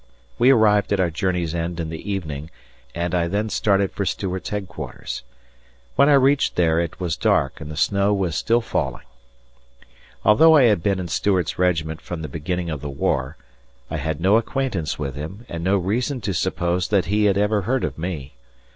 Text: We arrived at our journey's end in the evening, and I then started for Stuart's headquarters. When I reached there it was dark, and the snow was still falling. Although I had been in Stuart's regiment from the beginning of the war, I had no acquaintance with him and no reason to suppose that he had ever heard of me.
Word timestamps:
We 0.39 0.49
arrived 0.49 0.91
at 0.91 0.99
our 0.99 1.11
journey's 1.11 1.53
end 1.53 1.79
in 1.79 1.89
the 1.89 2.11
evening, 2.11 2.49
and 2.95 3.13
I 3.13 3.27
then 3.27 3.49
started 3.49 3.91
for 3.91 4.03
Stuart's 4.03 4.49
headquarters. 4.49 5.21
When 5.95 6.09
I 6.09 6.13
reached 6.13 6.55
there 6.55 6.79
it 6.79 6.99
was 6.99 7.15
dark, 7.15 7.61
and 7.61 7.69
the 7.69 7.77
snow 7.77 8.11
was 8.11 8.35
still 8.35 8.61
falling. 8.61 9.05
Although 10.25 10.55
I 10.55 10.63
had 10.63 10.81
been 10.81 10.99
in 10.99 11.07
Stuart's 11.07 11.59
regiment 11.59 12.01
from 12.01 12.23
the 12.23 12.27
beginning 12.27 12.71
of 12.71 12.81
the 12.81 12.89
war, 12.89 13.37
I 13.91 13.97
had 13.97 14.19
no 14.19 14.37
acquaintance 14.37 14.97
with 14.97 15.13
him 15.13 15.45
and 15.47 15.63
no 15.63 15.77
reason 15.77 16.19
to 16.21 16.33
suppose 16.33 16.87
that 16.87 17.05
he 17.05 17.25
had 17.25 17.37
ever 17.37 17.61
heard 17.61 17.83
of 17.83 17.99
me. 17.99 18.33